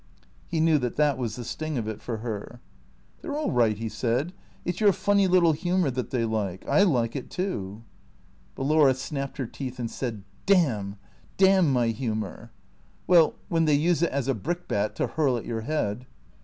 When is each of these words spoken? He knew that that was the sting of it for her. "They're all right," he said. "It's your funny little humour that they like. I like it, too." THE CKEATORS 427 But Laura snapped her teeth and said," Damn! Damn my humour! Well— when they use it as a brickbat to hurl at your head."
He 0.47 0.59
knew 0.59 0.79
that 0.79 0.95
that 0.95 1.19
was 1.19 1.35
the 1.35 1.43
sting 1.43 1.77
of 1.77 1.87
it 1.87 2.01
for 2.01 2.17
her. 2.25 2.59
"They're 3.21 3.35
all 3.37 3.51
right," 3.51 3.77
he 3.77 3.87
said. 3.87 4.33
"It's 4.65 4.79
your 4.81 4.93
funny 4.93 5.27
little 5.27 5.51
humour 5.51 5.91
that 5.91 6.09
they 6.09 6.25
like. 6.25 6.67
I 6.67 6.81
like 6.81 7.15
it, 7.15 7.29
too." 7.29 7.83
THE 8.55 8.63
CKEATORS 8.63 8.65
427 8.65 8.65
But 8.65 8.65
Laura 8.65 8.93
snapped 8.95 9.37
her 9.37 9.45
teeth 9.45 9.77
and 9.77 9.91
said," 9.91 10.23
Damn! 10.47 10.95
Damn 11.37 11.71
my 11.71 11.89
humour! 11.89 12.49
Well— 13.05 13.35
when 13.49 13.65
they 13.65 13.75
use 13.75 14.01
it 14.01 14.09
as 14.09 14.27
a 14.27 14.33
brickbat 14.33 14.95
to 14.95 15.05
hurl 15.05 15.37
at 15.37 15.45
your 15.45 15.61
head." 15.61 16.07